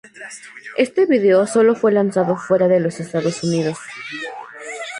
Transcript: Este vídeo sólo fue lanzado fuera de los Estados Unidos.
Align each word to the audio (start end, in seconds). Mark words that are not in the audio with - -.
Este 0.77 1.05
vídeo 1.05 1.45
sólo 1.45 1.75
fue 1.75 1.91
lanzado 1.91 2.35
fuera 2.35 2.67
de 2.67 2.79
los 2.79 2.99
Estados 2.99 3.43
Unidos. 3.43 3.77